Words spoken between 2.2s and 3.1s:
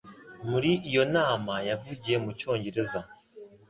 mu Cyongereza.